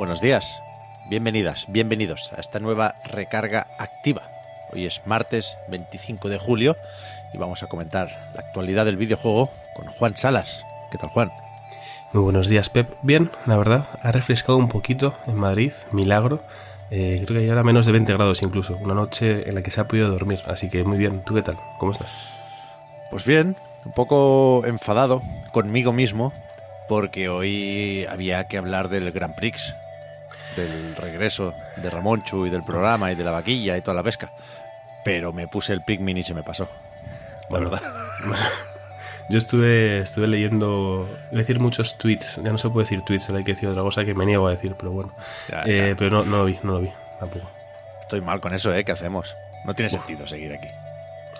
Buenos 0.00 0.22
días, 0.22 0.62
bienvenidas, 1.10 1.66
bienvenidos 1.68 2.32
a 2.32 2.40
esta 2.40 2.58
nueva 2.58 2.94
recarga 3.04 3.66
activa. 3.76 4.22
Hoy 4.72 4.86
es 4.86 5.02
martes 5.04 5.58
25 5.68 6.30
de 6.30 6.38
julio 6.38 6.74
y 7.34 7.36
vamos 7.36 7.62
a 7.62 7.66
comentar 7.66 8.08
la 8.34 8.40
actualidad 8.40 8.86
del 8.86 8.96
videojuego 8.96 9.50
con 9.74 9.88
Juan 9.88 10.16
Salas. 10.16 10.64
¿Qué 10.90 10.96
tal, 10.96 11.10
Juan? 11.10 11.30
Muy 12.14 12.22
buenos 12.22 12.48
días, 12.48 12.70
Pep. 12.70 12.90
Bien, 13.02 13.30
la 13.44 13.58
verdad, 13.58 13.88
ha 14.02 14.10
refrescado 14.10 14.56
un 14.56 14.70
poquito 14.70 15.18
en 15.26 15.34
Madrid, 15.34 15.72
milagro. 15.92 16.42
Eh, 16.90 17.20
creo 17.26 17.36
que 17.36 17.44
hay 17.44 17.50
ahora 17.50 17.62
menos 17.62 17.84
de 17.84 17.92
20 17.92 18.10
grados 18.14 18.40
incluso, 18.40 18.78
una 18.78 18.94
noche 18.94 19.50
en 19.50 19.54
la 19.54 19.60
que 19.62 19.70
se 19.70 19.82
ha 19.82 19.86
podido 19.86 20.08
dormir, 20.08 20.40
así 20.46 20.70
que 20.70 20.82
muy 20.82 20.96
bien. 20.96 21.22
¿Tú 21.26 21.34
qué 21.34 21.42
tal? 21.42 21.58
¿Cómo 21.76 21.92
estás? 21.92 22.10
Pues 23.10 23.26
bien, 23.26 23.54
un 23.84 23.92
poco 23.92 24.62
enfadado 24.64 25.20
conmigo 25.52 25.92
mismo 25.92 26.32
porque 26.90 27.28
hoy 27.28 28.04
había 28.10 28.48
que 28.48 28.58
hablar 28.58 28.88
del 28.88 29.12
Grand 29.12 29.36
Prix, 29.36 29.76
del 30.60 30.96
regreso 30.96 31.54
de 31.76 31.90
Ramonchu 31.90 32.46
y 32.46 32.50
del 32.50 32.62
programa 32.62 33.10
y 33.12 33.14
de 33.14 33.24
la 33.24 33.30
vaquilla 33.32 33.76
y 33.76 33.80
toda 33.82 33.94
la 33.94 34.02
pesca. 34.02 34.32
Pero 35.04 35.32
me 35.32 35.48
puse 35.48 35.72
el 35.72 35.82
Pikmin 35.82 36.18
y 36.18 36.22
se 36.24 36.34
me 36.34 36.42
pasó. 36.42 36.68
La 37.48 37.58
verdad. 37.58 37.80
Yo 39.28 39.38
estuve, 39.38 40.00
estuve 40.00 40.26
leyendo, 40.26 41.08
decir 41.30 41.60
muchos 41.60 41.96
tweets, 41.98 42.40
ya 42.42 42.50
no 42.50 42.58
se 42.58 42.68
puede 42.68 42.84
decir 42.84 43.02
tweets, 43.04 43.30
hay 43.30 43.44
que 43.44 43.52
decir 43.54 43.68
otra 43.68 43.82
cosa 43.82 44.04
que 44.04 44.12
me 44.12 44.26
niego 44.26 44.48
a 44.48 44.50
decir, 44.50 44.74
pero 44.76 44.90
bueno. 44.90 45.14
Ya, 45.48 45.62
Eh, 45.66 45.90
ya. 45.90 45.96
pero 45.96 46.10
no, 46.10 46.24
no 46.24 46.38
lo 46.38 46.44
vi, 46.46 46.58
no 46.64 46.72
lo 46.72 46.80
vi, 46.80 46.90
tampoco. 47.20 47.48
Estoy 48.00 48.20
mal 48.22 48.40
con 48.40 48.54
eso, 48.54 48.74
¿eh? 48.74 48.84
¿Qué 48.84 48.90
hacemos? 48.90 49.36
No 49.64 49.72
tiene 49.74 49.88
sentido 49.88 50.26
seguir 50.26 50.52
aquí. 50.52 50.66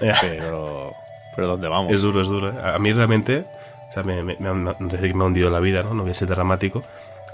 Eh, 0.00 0.12
Pero... 0.20 0.94
¿Pero 1.34 1.46
dónde 1.48 1.66
vamos? 1.68 1.92
Es 1.92 2.02
duro, 2.02 2.22
es 2.22 2.28
duro. 2.28 2.50
¿eh? 2.50 2.62
A 2.74 2.78
mí 2.78 2.92
realmente, 2.92 3.44
o 3.88 3.92
sea, 3.92 4.02
me, 4.04 4.22
me, 4.22 4.36
me 4.38 4.74
decir 4.80 5.08
que 5.10 5.14
me 5.14 5.24
ha 5.24 5.26
hundido 5.26 5.50
la 5.50 5.58
vida, 5.60 5.82
¿no? 5.82 5.92
No 5.94 6.02
voy 6.02 6.10
a 6.12 6.14
ser 6.14 6.28
dramático, 6.28 6.84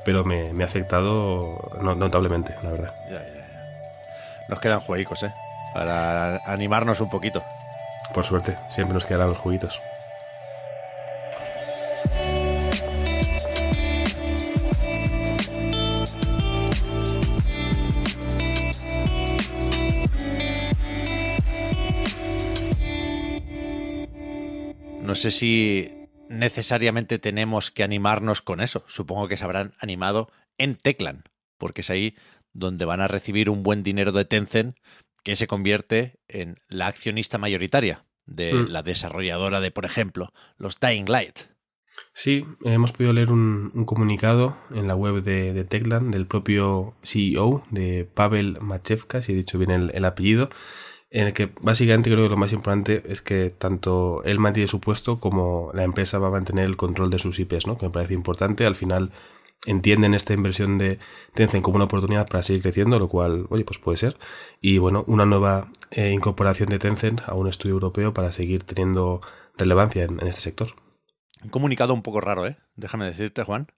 pero 0.05 0.25
me, 0.25 0.53
me 0.53 0.65
ha 0.65 0.67
afectado 0.67 1.59
no- 1.81 1.95
notablemente, 1.95 2.55
la 2.63 2.71
verdad. 2.71 2.95
Ya, 3.11 3.19
ya, 3.19 3.35
ya. 3.35 4.47
Nos 4.49 4.61
quedan 4.61 4.81
jueguicos, 4.81 5.23
¿eh? 5.25 5.33
Para 5.75 6.37
animarnos 6.47 7.01
un 7.01 7.11
poquito. 7.11 7.43
Por 8.15 8.25
suerte, 8.25 8.57
siempre 8.71 8.95
nos 8.95 9.05
quedarán 9.05 9.29
los 9.31 9.39
juguitos. 9.39 9.81
No 25.03 25.15
sé 25.15 25.31
si 25.31 26.06
necesariamente 26.29 27.19
tenemos 27.19 27.71
que 27.71 27.83
animarnos 27.85 28.43
con 28.43 28.61
eso. 28.61 28.85
Supongo 28.87 29.29
que 29.29 29.37
se 29.37 29.45
habrán 29.45 29.73
animado 29.81 30.31
en 30.59 30.77
Teclan, 30.77 31.25
porque 31.59 31.81
es 31.83 31.91
ahí 31.91 32.15
donde 32.53 32.85
van 32.85 33.01
a 33.01 33.09
recibir 33.09 33.51
un 33.51 33.63
buen 33.63 33.83
dinero 33.83 34.13
de 34.13 34.25
Tencent 34.25 34.77
que 35.23 35.37
se 35.37 35.47
convierte 35.47 36.19
en 36.29 36.57
la 36.69 36.87
accionista 36.87 37.39
mayoritaria 37.39 38.05
de 38.27 38.53
Mm. 38.55 38.69
la 38.71 38.83
desarrolladora 38.83 39.61
de, 39.61 39.71
por 39.71 39.85
ejemplo, 39.85 40.33
los 40.57 40.79
Dying 40.81 41.07
Light. 41.09 41.39
Sí, 42.13 42.45
hemos 42.65 42.93
podido 42.93 43.13
leer 43.13 43.31
un, 43.33 43.71
un 43.75 43.85
comunicado 43.87 44.57
en 44.71 44.87
la 44.87 44.95
web 44.95 45.23
de, 45.23 45.53
de 45.55 45.65
Teclan 45.65 46.11
del 46.11 46.27
propio 46.27 46.95
CEO, 47.03 47.65
de 47.71 48.05
Pavel 48.05 48.59
Machevka, 48.61 49.23
si 49.23 49.33
he 49.33 49.35
dicho 49.35 49.59
bien 49.59 49.71
el, 49.71 49.91
el 49.95 50.05
apellido, 50.05 50.51
en 51.19 51.27
el 51.29 51.33
que 51.33 51.51
básicamente 51.63 52.11
creo 52.11 52.25
que 52.25 52.29
lo 52.31 52.37
más 52.37 52.53
importante 52.53 53.03
es 53.09 53.23
que 53.23 53.49
tanto 53.51 54.23
él 54.25 54.39
mantiene 54.39 54.69
su 54.69 54.81
puesto 54.81 55.19
como 55.19 55.71
la 55.73 55.83
empresa 55.83 56.19
va 56.19 56.29
a 56.29 56.31
mantener 56.31 56.67
el 56.67 56.77
control 56.77 57.09
de 57.11 57.19
sus 57.19 57.39
IPs, 57.39 57.67
¿no? 57.67 57.79
que 57.79 57.87
me 57.87 57.93
parece 57.93 58.13
importante. 58.15 58.67
Al 58.67 58.75
final 58.75 59.13
entienden 59.65 60.13
esta 60.15 60.35
inversión 60.35 60.77
de 60.79 60.99
Tencent 61.35 61.65
como 61.65 61.77
una 61.77 61.87
oportunidad 61.87 62.29
para 62.29 62.43
seguir 62.43 62.61
creciendo, 62.63 62.99
lo 62.99 63.09
cual, 63.09 63.47
oye, 63.49 63.65
pues 63.65 63.79
puede 63.79 63.97
ser. 63.97 64.19
Y 64.61 64.77
bueno, 64.79 65.05
una 65.07 65.25
nueva 65.25 65.69
eh, 65.91 66.11
incorporación 66.13 66.69
de 66.69 66.79
Tencent 66.79 67.23
a 67.27 67.33
un 67.35 67.49
estudio 67.49 67.73
europeo 67.75 68.13
para 68.13 68.31
seguir 68.33 68.65
teniendo 68.65 69.23
relevancia 69.57 70.05
en- 70.05 70.21
en 70.21 70.27
este 70.27 70.43
sector. 70.43 70.75
Un 71.43 71.49
comunicado 71.49 71.95
un 71.95 72.03
poco 72.03 72.21
raro, 72.21 72.47
¿eh? 72.47 72.59
Déjame 72.77 73.07
decirte, 73.07 73.43
Juan. 73.43 73.69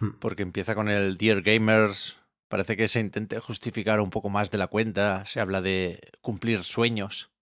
Mm. 0.00 0.10
Porque 0.20 0.42
empieza 0.44 0.74
con 0.76 0.88
el 0.88 1.16
Dear 1.16 1.42
Gamers. 1.42 2.16
Parece 2.54 2.76
que 2.76 2.86
se 2.86 3.00
intente 3.00 3.40
justificar 3.40 3.98
un 3.98 4.10
poco 4.10 4.30
más 4.30 4.52
de 4.52 4.58
la 4.58 4.68
cuenta. 4.68 5.26
Se 5.26 5.40
habla 5.40 5.60
de 5.60 5.98
cumplir 6.20 6.62
sueños. 6.62 7.32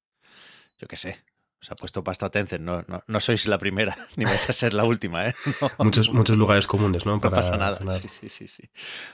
Yo 0.79 0.89
qué 0.89 0.97
sé. 0.97 1.23
Se 1.61 1.75
ha 1.75 1.77
puesto 1.77 2.03
pasta 2.03 2.31
Tencent. 2.31 2.65
No, 2.65 2.83
no, 2.89 3.03
no 3.07 3.21
sois 3.21 3.47
la 3.47 3.59
primera, 3.59 3.95
ni 4.17 4.25
vais 4.25 4.49
a 4.49 4.55
ser 4.55 4.73
la 4.73 4.85
última, 4.85 5.29
¿eh? 5.29 5.35
No, 5.61 5.85
muchos, 5.85 6.11
muchos 6.15 6.39
lugares 6.39 6.67
comunes, 6.67 7.05
¿no? 7.05 7.17
no 7.17 7.21
Para 7.21 7.37
pasa 7.37 7.59
nada. 7.59 7.79
Sí, 8.01 8.09
sí, 8.23 8.29
sí, 8.31 8.49
sí. 8.49 8.71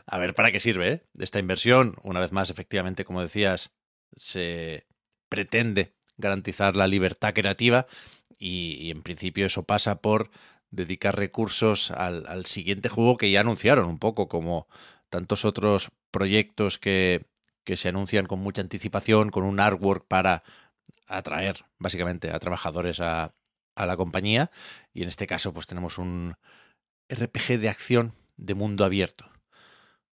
A 0.07 0.19
ver, 0.19 0.37
¿para 0.37 0.53
qué 0.53 0.61
sirve, 0.61 0.89
eh? 0.89 1.03
Esta 1.19 1.41
inversión, 1.41 1.97
una 2.05 2.21
vez 2.21 2.31
más, 2.31 2.49
efectivamente, 2.49 3.05
como 3.05 3.21
decías, 3.21 3.73
se 4.17 4.87
pretende 5.29 5.97
garantizar 6.17 6.77
la 6.77 6.87
libertad 6.87 7.35
creativa 7.35 7.89
y, 8.39 8.77
y 8.87 8.93
en 8.93 9.03
principio 9.03 9.47
eso 9.47 9.65
pasa 9.65 10.01
por 10.01 10.31
dedicar 10.71 11.19
recursos 11.19 11.91
al, 11.91 12.25
al 12.29 12.47
siguiente 12.47 12.89
juego 12.89 13.17
que 13.17 13.33
ya 13.33 13.41
anunciaron 13.41 13.87
un 13.87 13.99
poco, 13.99 14.29
como 14.29 14.69
tantos 15.11 15.45
otros 15.45 15.91
proyectos 16.11 16.79
que, 16.79 17.27
que 17.65 17.77
se 17.77 17.89
anuncian 17.89 18.27
con 18.27 18.41
mucha 18.41 18.63
anticipación, 18.63 19.31
con 19.31 19.45
un 19.45 19.61
artwork 19.61 20.07
para 20.07 20.43
atraer 21.07 21.65
básicamente 21.79 22.31
a 22.31 22.39
trabajadores 22.39 23.01
a, 23.01 23.35
a 23.75 23.87
la 23.87 23.97
compañía. 23.97 24.51
Y 24.93 25.03
en 25.03 25.09
este 25.09 25.27
caso, 25.27 25.53
pues 25.53 25.67
tenemos 25.67 25.99
un 25.99 26.35
RPG 27.09 27.59
de 27.59 27.69
acción 27.69 28.15
de 28.37 28.55
mundo 28.55 28.85
abierto. 28.85 29.31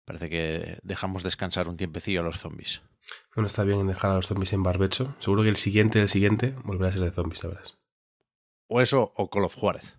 Parece 0.04 0.28
que 0.28 0.78
dejamos 0.82 1.22
descansar 1.22 1.68
un 1.68 1.76
tiempecillo 1.76 2.20
a 2.20 2.24
los 2.24 2.38
zombies. 2.38 2.82
Bueno, 3.34 3.46
está 3.46 3.64
bien 3.64 3.86
dejar 3.86 4.10
a 4.10 4.16
los 4.16 4.26
zombies 4.26 4.52
en 4.52 4.62
barbecho. 4.62 5.14
Seguro 5.18 5.42
que 5.42 5.48
el 5.48 5.56
siguiente, 5.56 6.00
el 6.00 6.08
siguiente, 6.08 6.54
volverá 6.64 6.90
a 6.90 6.92
ser 6.92 7.02
de 7.02 7.10
zombies, 7.10 7.40
sabrás. 7.40 7.78
O 8.66 8.80
eso, 8.80 9.12
o 9.16 9.30
Call 9.30 9.44
of 9.44 9.54
Juárez. 9.54 9.96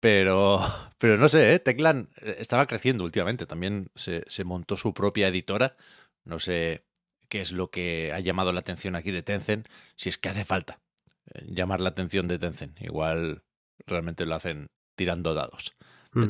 Pero, 0.00 0.60
pero 0.98 1.16
no 1.16 1.28
sé, 1.28 1.54
¿eh? 1.54 1.58
Teclan 1.58 2.08
estaba 2.16 2.66
creciendo 2.66 3.04
últimamente. 3.04 3.46
También 3.46 3.90
se, 3.94 4.24
se 4.28 4.44
montó 4.44 4.76
su 4.76 4.92
propia 4.94 5.28
editora. 5.28 5.76
No 6.24 6.38
sé 6.38 6.84
qué 7.28 7.40
es 7.40 7.52
lo 7.52 7.70
que 7.70 8.12
ha 8.14 8.20
llamado 8.20 8.52
la 8.52 8.60
atención 8.60 8.96
aquí 8.96 9.10
de 9.10 9.22
Tencent. 9.22 9.68
Si 9.96 10.08
es 10.08 10.18
que 10.18 10.28
hace 10.28 10.44
falta 10.44 10.80
eh, 11.34 11.44
llamar 11.48 11.80
la 11.80 11.90
atención 11.90 12.28
de 12.28 12.38
Tencent. 12.38 12.80
Igual 12.80 13.44
realmente 13.86 14.26
lo 14.26 14.34
hacen 14.34 14.70
tirando 14.96 15.34
dados. 15.34 15.74
Mm. 16.12 16.24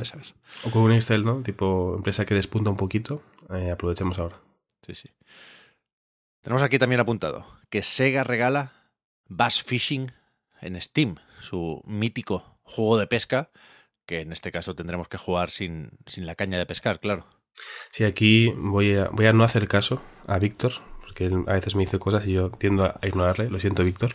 O 0.65 0.71
con 0.71 0.83
un 0.83 0.93
Excel, 0.93 1.25
¿no? 1.25 1.43
Tipo 1.43 1.95
empresa 1.97 2.27
que 2.27 2.35
despunta 2.35 2.71
un 2.71 2.77
poquito. 2.77 3.23
Eh, 3.49 3.71
aprovechemos 3.71 4.19
ahora. 4.19 4.37
Sí, 4.87 4.95
sí. 4.95 5.09
Tenemos 6.43 6.63
aquí 6.63 6.79
también 6.79 7.01
apuntado 7.01 7.47
que 7.71 7.83
Sega 7.83 8.25
regala 8.25 8.73
Bass 9.27 9.63
Fishing 9.63 10.13
en 10.61 10.81
Steam, 10.81 11.17
su 11.41 11.83
mítico 11.87 12.60
juego 12.71 12.99
de 12.99 13.07
pesca, 13.07 13.51
que 14.07 14.21
en 14.21 14.33
este 14.33 14.53
caso 14.53 14.75
tendremos 14.75 15.09
que 15.09 15.19
jugar 15.19 15.51
sin, 15.51 15.91
sin 16.07 16.27
la 16.27 16.35
caña 16.35 16.59
de 16.59 16.67
pescar, 16.67 17.01
claro. 17.01 17.27
Sí, 17.93 18.05
aquí 18.05 18.53
voy 18.57 18.97
a, 18.97 19.09
voy 19.09 19.27
a 19.27 19.33
no 19.33 19.45
hacer 19.45 19.69
caso 19.69 20.01
a 20.27 20.39
Víctor, 20.39 20.73
porque 21.03 21.27
él 21.27 21.45
a 21.47 21.53
veces 21.53 21.75
me 21.75 21.83
dice 21.83 21.99
cosas 21.99 22.27
y 22.27 22.33
yo 22.33 22.51
tiendo 22.51 22.85
a 22.85 22.99
ignorarle. 23.07 23.51
Lo 23.51 23.61
siento, 23.61 23.85
Víctor. 23.85 24.13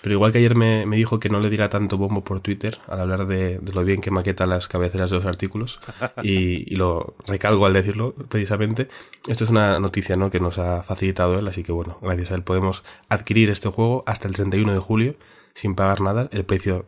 Pero 0.00 0.14
igual 0.14 0.30
que 0.30 0.38
ayer 0.38 0.54
me, 0.54 0.86
me 0.86 0.96
dijo 0.96 1.18
que 1.18 1.28
no 1.28 1.40
le 1.40 1.50
diera 1.50 1.70
tanto 1.70 1.98
bombo 1.98 2.22
por 2.22 2.40
Twitter 2.40 2.78
al 2.86 3.00
hablar 3.00 3.26
de, 3.26 3.58
de 3.58 3.72
lo 3.72 3.84
bien 3.84 4.00
que 4.00 4.12
maqueta 4.12 4.46
las 4.46 4.68
cabeceras 4.68 5.10
de 5.10 5.16
los 5.16 5.26
artículos, 5.26 5.80
y, 6.22 6.72
y 6.72 6.76
lo 6.76 7.16
recalgo 7.26 7.66
al 7.66 7.72
decirlo 7.72 8.14
precisamente. 8.14 8.88
Esto 9.26 9.44
es 9.44 9.50
una 9.50 9.80
noticia 9.80 10.14
¿no? 10.16 10.30
que 10.30 10.38
nos 10.38 10.58
ha 10.58 10.84
facilitado 10.84 11.38
él, 11.38 11.48
así 11.48 11.64
que 11.64 11.72
bueno, 11.72 11.98
gracias 12.00 12.30
a 12.30 12.36
él 12.36 12.42
podemos 12.44 12.84
adquirir 13.08 13.50
este 13.50 13.68
juego 13.68 14.04
hasta 14.06 14.28
el 14.28 14.34
31 14.34 14.72
de 14.72 14.78
julio 14.78 15.16
sin 15.54 15.74
pagar 15.74 16.00
nada. 16.00 16.28
El 16.30 16.44
precio, 16.44 16.86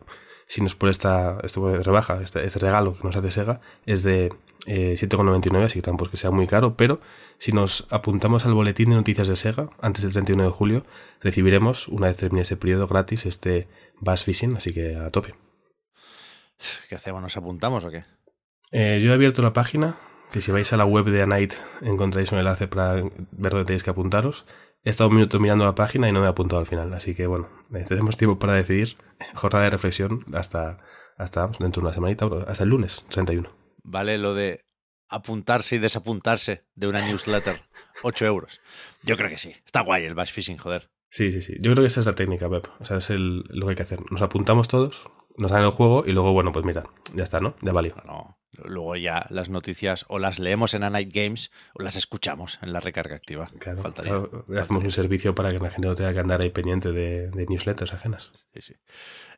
si 0.51 0.59
nos 0.59 0.75
por 0.75 0.89
esta, 0.89 1.37
esto 1.43 1.65
de 1.69 1.81
rebaja, 1.81 2.21
este, 2.21 2.45
este 2.45 2.59
regalo 2.59 2.93
que 2.93 3.05
nos 3.05 3.15
hace 3.15 3.31
Sega, 3.31 3.61
es 3.85 4.03
de 4.03 4.33
eh, 4.65 4.95
7,99, 4.99 5.63
así 5.63 5.75
que 5.75 5.81
tampoco 5.81 6.07
es 6.07 6.11
que 6.11 6.17
sea 6.17 6.31
muy 6.31 6.45
caro, 6.45 6.75
pero 6.75 6.99
si 7.37 7.53
nos 7.53 7.87
apuntamos 7.89 8.45
al 8.45 8.53
boletín 8.53 8.89
de 8.89 8.97
noticias 8.97 9.29
de 9.29 9.37
Sega 9.37 9.69
antes 9.81 10.03
del 10.03 10.11
31 10.11 10.43
de 10.43 10.49
julio, 10.49 10.85
recibiremos, 11.21 11.87
una 11.87 12.07
vez 12.07 12.17
termine 12.17 12.41
ese 12.41 12.57
periodo 12.57 12.85
gratis, 12.85 13.25
este 13.25 13.69
Bass 14.01 14.25
Fishing, 14.25 14.57
así 14.57 14.73
que 14.73 14.97
a 14.97 15.09
tope. 15.09 15.35
¿Qué 16.89 16.95
hacemos? 16.95 17.21
¿Nos 17.21 17.37
apuntamos 17.37 17.85
o 17.85 17.89
qué? 17.89 18.03
Eh, 18.71 18.99
yo 19.01 19.11
he 19.11 19.13
abierto 19.13 19.41
la 19.41 19.53
página, 19.53 19.99
que 20.33 20.41
si 20.41 20.51
vais 20.51 20.73
a 20.73 20.75
la 20.75 20.83
web 20.83 21.05
de 21.05 21.21
Anite 21.21 21.55
encontráis 21.81 22.29
un 22.33 22.39
enlace 22.39 22.67
para 22.67 22.95
ver 22.95 23.51
dónde 23.53 23.63
tenéis 23.63 23.83
que 23.83 23.89
apuntaros. 23.91 24.45
He 24.83 24.89
estado 24.89 25.09
un 25.09 25.15
minuto 25.15 25.39
mirando 25.39 25.63
la 25.63 25.75
página 25.75 26.09
y 26.09 26.11
no 26.11 26.21
me 26.21 26.25
he 26.25 26.29
apuntado 26.29 26.59
al 26.59 26.65
final, 26.65 26.91
así 26.93 27.13
que 27.13 27.27
bueno, 27.27 27.49
tenemos 27.87 28.17
tiempo 28.17 28.39
para 28.39 28.53
decidir. 28.53 28.97
Jornada 29.35 29.65
de 29.65 29.69
reflexión 29.69 30.25
hasta, 30.33 30.79
hasta 31.17 31.47
dentro 31.59 31.81
de 31.81 31.87
una 31.87 31.93
semanita, 31.93 32.27
hasta 32.47 32.63
el 32.63 32.69
lunes 32.69 33.05
31. 33.09 33.49
Vale, 33.83 34.17
lo 34.17 34.33
de 34.33 34.65
apuntarse 35.07 35.75
y 35.75 35.79
desapuntarse 35.79 36.65
de 36.73 36.87
una 36.87 37.05
newsletter. 37.05 37.61
8 38.03 38.25
euros. 38.25 38.59
Yo 39.03 39.17
creo 39.17 39.29
que 39.29 39.37
sí. 39.37 39.53
Está 39.65 39.81
guay 39.81 40.05
el 40.05 40.15
bash 40.15 40.31
phishing, 40.31 40.57
joder. 40.57 40.89
Sí, 41.09 41.31
sí, 41.31 41.41
sí. 41.41 41.55
Yo 41.59 41.73
creo 41.73 41.83
que 41.83 41.87
esa 41.87 41.99
es 41.99 42.05
la 42.05 42.13
técnica, 42.13 42.49
Pep. 42.49 42.67
O 42.79 42.85
sea, 42.85 42.97
es 42.97 43.09
el, 43.09 43.43
lo 43.49 43.65
que 43.65 43.71
hay 43.71 43.75
que 43.75 43.83
hacer. 43.83 43.99
Nos 44.09 44.21
apuntamos 44.21 44.67
todos, 44.67 45.03
nos 45.37 45.51
dan 45.51 45.63
el 45.63 45.71
juego 45.71 46.05
y 46.07 46.13
luego, 46.13 46.31
bueno, 46.31 46.51
pues 46.51 46.65
mira, 46.65 46.85
ya 47.13 47.23
está, 47.23 47.39
¿no? 47.39 47.55
Ya 47.61 47.73
valió. 47.73 47.95
No, 48.05 48.39
Luego 48.65 48.95
ya 48.95 49.25
las 49.29 49.49
noticias 49.49 50.05
o 50.07 50.19
las 50.19 50.39
leemos 50.39 50.73
en 50.73 50.83
A 50.83 50.89
Night 50.89 51.13
Games 51.13 51.51
o 51.73 51.83
las 51.83 51.95
escuchamos 51.95 52.59
en 52.61 52.73
la 52.73 52.79
recarga 52.79 53.15
activa. 53.15 53.49
Claro, 53.59 53.83
hacemos 54.57 54.83
un 54.83 54.91
servicio 54.91 55.35
para 55.35 55.51
que 55.51 55.59
la 55.59 55.69
gente 55.69 55.87
no 55.87 55.95
tenga 55.95 56.13
que 56.13 56.19
andar 56.19 56.41
ahí 56.41 56.49
pendiente 56.49 56.91
de, 56.91 57.29
de 57.29 57.45
newsletters 57.47 57.93
ajenas. 57.93 58.31
Sí, 58.53 58.61
sí. 58.61 58.75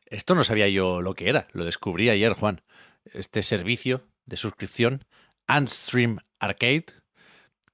Esto 0.06 0.34
no 0.34 0.44
sabía 0.44 0.68
yo 0.68 1.02
lo 1.02 1.14
que 1.14 1.28
era, 1.28 1.48
lo 1.52 1.64
descubrí 1.64 2.08
ayer, 2.08 2.32
Juan. 2.32 2.62
Este 3.12 3.42
servicio 3.42 4.06
de 4.26 4.36
suscripción, 4.36 5.04
Unstream 5.48 6.18
Arcade, 6.38 6.86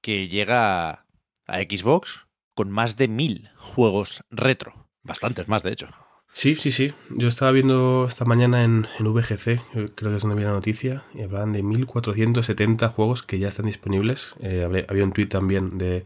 que 0.01 0.27
llega 0.27 1.05
a 1.47 1.57
Xbox 1.59 2.27
con 2.53 2.69
más 2.69 2.97
de 2.97 3.07
mil 3.07 3.49
juegos 3.57 4.23
retro. 4.29 4.89
Bastantes 5.03 5.47
más, 5.47 5.63
de 5.63 5.71
hecho. 5.71 5.87
Sí, 6.33 6.55
sí, 6.55 6.71
sí. 6.71 6.93
Yo 7.09 7.27
estaba 7.27 7.51
viendo 7.51 8.05
esta 8.07 8.25
mañana 8.25 8.63
en, 8.63 8.87
VGC, 8.99 9.61
creo 9.95 10.11
que 10.11 10.15
es 10.15 10.21
donde 10.21 10.37
vi 10.37 10.43
la 10.43 10.51
noticia, 10.51 11.03
y 11.13 11.23
hablaban 11.23 11.51
de 11.51 11.61
1470 11.61 12.87
juegos 12.87 13.23
que 13.23 13.37
ya 13.37 13.49
están 13.49 13.65
disponibles. 13.65 14.35
Eh, 14.41 14.85
había 14.87 15.03
un 15.03 15.11
tweet 15.11 15.27
también 15.27 15.77
de, 15.77 16.05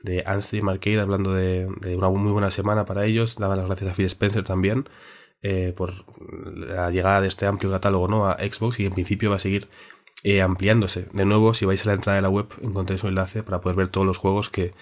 de 0.00 0.24
Unstream 0.26 0.68
Arcade 0.68 1.00
hablando 1.00 1.34
de, 1.34 1.66
una 1.96 2.08
muy 2.08 2.32
buena 2.32 2.50
semana 2.50 2.84
para 2.84 3.04
ellos. 3.04 3.36
Daban 3.36 3.58
las 3.58 3.66
gracias 3.66 3.90
a 3.90 3.94
Phil 3.94 4.06
Spencer 4.06 4.44
también 4.44 4.88
eh, 5.42 5.74
por 5.76 6.06
la 6.54 6.90
llegada 6.90 7.20
de 7.20 7.28
este 7.28 7.46
amplio 7.46 7.70
catálogo 7.70 8.08
¿no? 8.08 8.26
a 8.26 8.38
Xbox 8.38 8.80
y 8.80 8.86
en 8.86 8.92
principio 8.92 9.30
va 9.30 9.36
a 9.36 9.40
seguir 9.40 9.68
eh, 10.22 10.40
ampliándose. 10.40 11.08
De 11.12 11.24
nuevo, 11.24 11.54
si 11.54 11.66
vais 11.66 11.84
a 11.84 11.88
la 11.88 11.94
entrada 11.94 12.16
de 12.16 12.22
la 12.22 12.30
web, 12.30 12.46
encontréis 12.62 13.02
un 13.02 13.10
enlace 13.10 13.42
para 13.42 13.60
poder 13.60 13.76
ver 13.76 13.88
todos 13.88 14.06
los 14.06 14.16
juegos 14.16 14.48
que, 14.48 14.74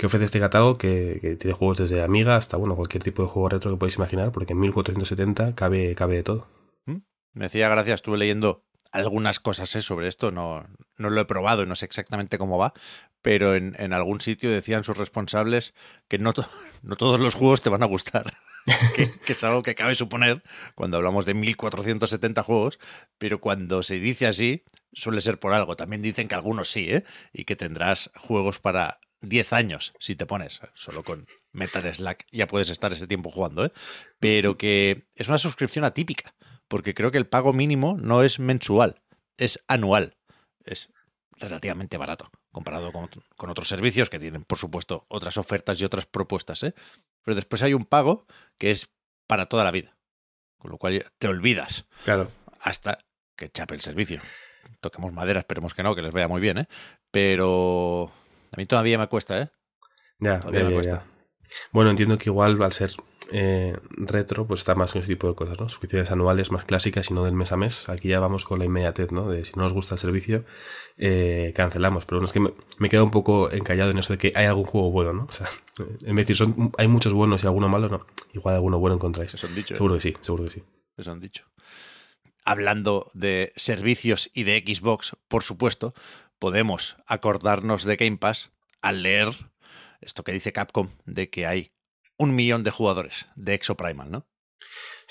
que 0.00 0.06
ofrece 0.06 0.24
este 0.24 0.40
catálogo, 0.40 0.78
que, 0.78 1.36
tiene 1.38 1.52
juegos 1.52 1.76
desde 1.76 2.02
Amiga 2.02 2.34
hasta 2.34 2.56
bueno 2.56 2.74
cualquier 2.74 3.02
tipo 3.02 3.22
de 3.22 3.28
juego 3.28 3.50
retro 3.50 3.70
que 3.70 3.76
podéis 3.76 3.96
imaginar, 3.96 4.32
porque 4.32 4.54
en 4.54 4.60
1470 4.60 5.54
cabe, 5.54 5.94
cabe 5.94 6.16
de 6.16 6.22
todo. 6.22 6.46
¿Mm? 6.86 7.00
Me 7.34 7.44
decía 7.44 7.68
gracias, 7.68 7.96
estuve 7.96 8.16
leyendo 8.16 8.64
algunas 8.92 9.40
cosas 9.40 9.76
¿eh? 9.76 9.82
sobre 9.82 10.08
esto, 10.08 10.30
no, 10.30 10.64
no 10.96 11.10
lo 11.10 11.20
he 11.20 11.26
probado 11.26 11.64
y 11.64 11.66
no 11.66 11.76
sé 11.76 11.84
exactamente 11.84 12.38
cómo 12.38 12.56
va, 12.56 12.72
pero 13.20 13.54
en, 13.54 13.76
en 13.78 13.92
algún 13.92 14.22
sitio 14.22 14.50
decían 14.50 14.84
sus 14.84 14.96
responsables 14.96 15.74
que 16.08 16.18
no, 16.18 16.32
no 16.82 16.96
todos 16.96 17.20
los 17.20 17.34
juegos 17.34 17.60
te 17.60 17.68
van 17.68 17.82
a 17.82 17.86
gustar. 17.86 18.32
que, 18.96 19.10
es 19.26 19.44
algo 19.44 19.62
que 19.62 19.74
cabe 19.74 19.94
suponer 19.94 20.42
cuando 20.74 20.96
hablamos 20.96 21.26
de 21.26 21.34
1470 21.34 22.42
juegos, 22.42 22.78
pero 23.18 23.38
cuando 23.38 23.82
se 23.82 23.98
dice 24.00 24.26
así, 24.26 24.64
suele 24.94 25.20
ser 25.20 25.38
por 25.38 25.52
algo. 25.52 25.76
También 25.76 26.00
dicen 26.00 26.26
que 26.26 26.36
algunos 26.36 26.70
sí, 26.70 26.86
¿eh? 26.88 27.04
Y 27.34 27.44
que 27.44 27.56
tendrás 27.56 28.10
juegos 28.16 28.60
para 28.60 29.00
10 29.22 29.52
años 29.52 29.94
si 29.98 30.16
te 30.16 30.26
pones. 30.26 30.60
Solo 30.74 31.02
con 31.02 31.26
Metal 31.52 31.82
Slack 31.92 32.26
ya 32.30 32.46
puedes 32.46 32.70
estar 32.70 32.92
ese 32.92 33.06
tiempo 33.06 33.30
jugando, 33.30 33.64
¿eh? 33.64 33.72
Pero 34.18 34.56
que 34.56 35.08
es 35.14 35.28
una 35.28 35.38
suscripción 35.38 35.84
atípica, 35.84 36.34
porque 36.68 36.94
creo 36.94 37.10
que 37.10 37.18
el 37.18 37.26
pago 37.26 37.52
mínimo 37.52 37.96
no 38.00 38.22
es 38.22 38.38
mensual, 38.38 39.02
es 39.36 39.60
anual. 39.68 40.16
Es 40.64 40.90
relativamente 41.32 41.96
barato 41.96 42.30
comparado 42.52 42.92
con, 42.92 43.08
con, 43.36 43.50
otros 43.50 43.68
servicios 43.68 44.10
que 44.10 44.18
tienen, 44.18 44.44
por 44.44 44.58
supuesto, 44.58 45.06
otras 45.08 45.36
ofertas 45.36 45.80
y 45.80 45.84
otras 45.84 46.06
propuestas. 46.06 46.62
¿eh? 46.64 46.74
Pero 47.22 47.34
después 47.34 47.62
hay 47.62 47.74
un 47.74 47.84
pago 47.84 48.26
que 48.58 48.70
es 48.70 48.90
para 49.26 49.46
toda 49.46 49.64
la 49.64 49.70
vida, 49.70 49.96
con 50.58 50.70
lo 50.70 50.78
cual 50.78 51.06
te 51.18 51.28
olvidas. 51.28 51.86
Claro. 52.04 52.30
Hasta 52.60 52.98
que 53.36 53.50
chape 53.50 53.74
el 53.74 53.80
servicio. 53.80 54.20
Toquemos 54.80 55.12
madera, 55.12 55.40
esperemos 55.40 55.74
que 55.74 55.82
no, 55.82 55.94
que 55.94 56.02
les 56.02 56.12
vea 56.12 56.28
muy 56.28 56.40
bien, 56.40 56.58
¿eh? 56.58 56.68
Pero 57.10 58.12
mí 58.60 58.66
todavía 58.66 58.98
me 58.98 59.08
cuesta, 59.08 59.40
¿eh? 59.40 59.48
Ya, 60.18 60.40
todavía 60.40 60.64
me 60.64 60.74
cuesta. 60.74 61.04
Bueno, 61.72 61.90
entiendo 61.90 62.18
que 62.18 62.30
igual 62.30 62.62
al 62.62 62.72
ser 62.72 62.92
eh, 63.32 63.76
retro, 63.90 64.46
pues 64.46 64.60
está 64.60 64.74
más 64.74 64.92
con 64.92 65.00
ese 65.00 65.12
tipo 65.12 65.28
de 65.28 65.34
cosas, 65.34 65.58
¿no? 65.58 65.68
Suscripciones 65.68 66.10
anuales 66.10 66.50
más 66.50 66.64
clásicas 66.64 67.10
y 67.10 67.14
no 67.14 67.24
del 67.24 67.34
mes 67.34 67.52
a 67.52 67.56
mes. 67.56 67.88
Aquí 67.88 68.08
ya 68.08 68.20
vamos 68.20 68.44
con 68.44 68.58
la 68.58 68.64
inmediatez, 68.64 69.12
¿no? 69.12 69.28
De 69.28 69.44
si 69.44 69.52
no 69.56 69.62
nos 69.62 69.72
gusta 69.72 69.94
el 69.94 69.98
servicio, 69.98 70.44
eh, 70.96 71.52
cancelamos. 71.54 72.06
Pero 72.06 72.20
no 72.20 72.26
es 72.26 72.32
que 72.32 72.40
me, 72.40 72.52
me 72.78 72.88
quedo 72.88 73.04
un 73.04 73.10
poco 73.10 73.50
encallado 73.50 73.90
en 73.90 73.98
eso 73.98 74.12
de 74.12 74.18
que 74.18 74.32
hay 74.34 74.46
algún 74.46 74.64
juego 74.64 74.90
bueno, 74.90 75.12
¿no? 75.12 75.24
O 75.24 75.32
sea, 75.32 75.48
en 75.78 76.16
vez 76.16 76.26
de 76.26 76.34
decir, 76.34 76.36
son, 76.36 76.72
hay 76.78 76.88
muchos 76.88 77.12
buenos 77.12 77.42
y 77.42 77.46
alguno 77.46 77.68
malo, 77.68 77.88
no. 77.88 78.06
Igual 78.32 78.54
alguno 78.54 78.78
bueno 78.78 78.96
encontráis. 78.96 79.34
Eso 79.34 79.46
han 79.46 79.54
dicho. 79.54 79.74
Seguro 79.74 79.94
que 79.94 80.00
sí, 80.00 80.16
seguro 80.20 80.44
que 80.44 80.50
sí. 80.50 80.62
Eso 80.96 81.10
han 81.10 81.20
dicho. 81.20 81.44
Hablando 82.44 83.10
de 83.14 83.52
servicios 83.56 84.30
y 84.34 84.44
de 84.44 84.64
Xbox, 84.66 85.16
por 85.28 85.42
supuesto, 85.42 85.94
podemos 86.40 86.96
acordarnos 87.06 87.84
de 87.84 87.94
Game 87.94 88.16
Pass 88.16 88.50
al 88.80 89.04
leer 89.04 89.28
esto 90.00 90.24
que 90.24 90.32
dice 90.32 90.52
Capcom 90.52 90.88
de 91.04 91.30
que 91.30 91.46
hay 91.46 91.72
un 92.16 92.34
millón 92.34 92.64
de 92.64 92.72
jugadores 92.72 93.26
de 93.36 93.54
Exoprimal, 93.54 94.10
¿no? 94.10 94.26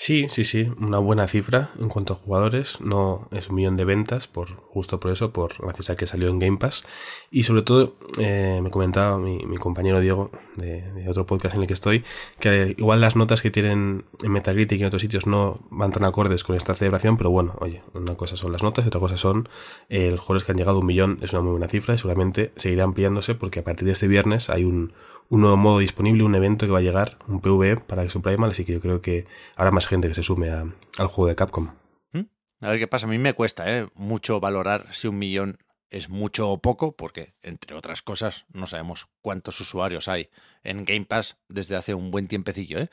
Sí, 0.02 0.28
sí, 0.30 0.44
sí, 0.44 0.66
una 0.78 0.98
buena 0.98 1.28
cifra 1.28 1.72
en 1.78 1.90
cuanto 1.90 2.14
a 2.14 2.16
jugadores, 2.16 2.80
no 2.80 3.28
es 3.32 3.50
un 3.50 3.56
millón 3.56 3.76
de 3.76 3.84
ventas, 3.84 4.28
por 4.28 4.56
justo 4.56 4.98
por 4.98 5.10
eso, 5.10 5.30
por 5.30 5.52
gracias 5.58 5.90
a 5.90 5.96
que 5.96 6.06
salió 6.06 6.30
en 6.30 6.38
Game 6.38 6.56
Pass. 6.56 6.84
Y 7.30 7.42
sobre 7.42 7.60
todo, 7.60 7.96
eh, 8.16 8.60
me 8.62 8.70
comentaba 8.70 9.18
mi, 9.18 9.58
compañero 9.58 10.00
Diego, 10.00 10.30
de, 10.56 11.06
otro 11.06 11.26
podcast 11.26 11.54
en 11.54 11.60
el 11.60 11.66
que 11.66 11.74
estoy, 11.74 12.02
que 12.38 12.74
igual 12.78 13.02
las 13.02 13.14
notas 13.14 13.42
que 13.42 13.50
tienen 13.50 14.06
en 14.22 14.32
Metacritic 14.32 14.78
y 14.78 14.80
en 14.80 14.86
otros 14.86 15.02
sitios 15.02 15.26
no 15.26 15.60
van 15.68 15.92
tan 15.92 16.04
acordes 16.04 16.44
con 16.44 16.56
esta 16.56 16.74
celebración, 16.74 17.18
pero 17.18 17.28
bueno, 17.28 17.56
oye, 17.60 17.82
una 17.92 18.14
cosa 18.14 18.38
son 18.38 18.52
las 18.52 18.62
notas 18.62 18.86
y 18.86 18.88
otra 18.88 19.00
cosa 19.00 19.18
son 19.18 19.50
eh, 19.90 20.12
los 20.12 20.20
jugadores 20.20 20.44
que 20.44 20.52
han 20.52 20.56
llegado 20.56 20.78
a 20.78 20.80
un 20.80 20.86
millón, 20.86 21.18
es 21.20 21.34
una 21.34 21.42
muy 21.42 21.50
buena 21.50 21.68
cifra 21.68 21.92
y 21.92 21.98
seguramente 21.98 22.52
seguirá 22.56 22.84
ampliándose 22.84 23.34
porque 23.34 23.60
a 23.60 23.64
partir 23.64 23.84
de 23.84 23.92
este 23.92 24.08
viernes 24.08 24.48
hay 24.48 24.64
un, 24.64 24.94
un 25.30 25.42
nuevo 25.42 25.56
modo 25.56 25.78
disponible, 25.78 26.24
un 26.24 26.34
evento 26.34 26.66
que 26.66 26.72
va 26.72 26.80
a 26.80 26.82
llegar, 26.82 27.16
un 27.28 27.40
PvE 27.40 27.76
para 27.76 28.02
Exoprimal, 28.02 28.50
así 28.50 28.64
que 28.64 28.72
yo 28.72 28.80
creo 28.80 29.00
que 29.00 29.26
habrá 29.54 29.70
más 29.70 29.86
gente 29.86 30.08
que 30.08 30.14
se 30.14 30.24
sume 30.24 30.50
al 30.50 31.06
juego 31.06 31.28
de 31.28 31.36
Capcom. 31.36 31.70
¿Mm? 32.12 32.22
A 32.60 32.68
ver 32.68 32.80
qué 32.80 32.88
pasa, 32.88 33.06
a 33.06 33.08
mí 33.08 33.16
me 33.16 33.32
cuesta 33.32 33.72
¿eh? 33.72 33.88
mucho 33.94 34.40
valorar 34.40 34.88
si 34.92 35.06
un 35.06 35.18
millón 35.18 35.58
es 35.88 36.08
mucho 36.08 36.50
o 36.50 36.60
poco, 36.60 36.96
porque 36.96 37.34
entre 37.42 37.76
otras 37.76 38.02
cosas 38.02 38.44
no 38.52 38.66
sabemos 38.66 39.08
cuántos 39.22 39.60
usuarios 39.60 40.08
hay 40.08 40.30
en 40.64 40.84
Game 40.84 41.06
Pass 41.06 41.38
desde 41.48 41.76
hace 41.76 41.94
un 41.94 42.10
buen 42.10 42.26
tiempecillo. 42.26 42.80
¿eh? 42.80 42.88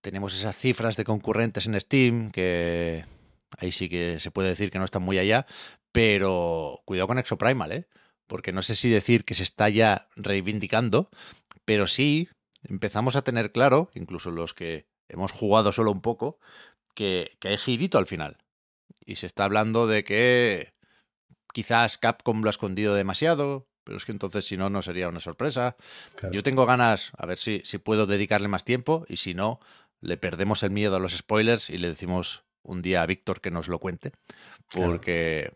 Tenemos 0.00 0.34
esas 0.34 0.56
cifras 0.56 0.96
de 0.96 1.04
concurrentes 1.04 1.66
en 1.66 1.80
Steam, 1.80 2.32
que 2.32 3.04
ahí 3.58 3.70
sí 3.70 3.88
que 3.88 4.18
se 4.18 4.32
puede 4.32 4.48
decir 4.48 4.72
que 4.72 4.78
no 4.80 4.84
están 4.84 5.02
muy 5.02 5.18
allá, 5.20 5.46
pero 5.92 6.82
cuidado 6.84 7.06
con 7.06 7.18
Exoprimal, 7.18 7.70
¿eh? 7.70 7.86
porque 8.26 8.52
no 8.52 8.62
sé 8.62 8.74
si 8.74 8.90
decir 8.90 9.24
que 9.24 9.34
se 9.34 9.44
está 9.44 9.68
ya 9.68 10.08
reivindicando, 10.16 11.10
pero 11.66 11.86
sí 11.86 12.30
empezamos 12.62 13.16
a 13.16 13.22
tener 13.22 13.52
claro, 13.52 13.90
incluso 13.94 14.30
los 14.30 14.54
que 14.54 14.86
hemos 15.08 15.32
jugado 15.32 15.72
solo 15.72 15.92
un 15.92 16.00
poco, 16.00 16.38
que, 16.94 17.36
hay 17.42 17.58
girito 17.58 17.98
al 17.98 18.06
final. 18.06 18.38
Y 19.04 19.16
se 19.16 19.26
está 19.26 19.44
hablando 19.44 19.86
de 19.86 20.04
que 20.04 20.72
quizás 21.52 21.98
Capcom 21.98 22.42
lo 22.42 22.48
ha 22.48 22.50
escondido 22.50 22.94
demasiado, 22.94 23.68
pero 23.84 23.98
es 23.98 24.04
que 24.04 24.12
entonces 24.12 24.46
si 24.46 24.56
no, 24.56 24.70
no 24.70 24.80
sería 24.80 25.08
una 25.08 25.20
sorpresa. 25.20 25.76
Yo 26.32 26.42
tengo 26.42 26.66
ganas, 26.66 27.12
a 27.18 27.26
ver 27.26 27.38
si, 27.38 27.60
si 27.64 27.78
puedo 27.78 28.06
dedicarle 28.06 28.48
más 28.48 28.64
tiempo 28.64 29.04
y 29.08 29.18
si 29.18 29.34
no, 29.34 29.60
le 30.00 30.16
perdemos 30.16 30.62
el 30.62 30.70
miedo 30.70 30.96
a 30.96 31.00
los 31.00 31.16
spoilers 31.16 31.68
y 31.70 31.78
le 31.78 31.88
decimos 31.88 32.44
un 32.62 32.82
día 32.82 33.02
a 33.02 33.06
Víctor 33.06 33.40
que 33.40 33.50
nos 33.50 33.68
lo 33.68 33.78
cuente. 33.78 34.12
Porque, 34.72 35.52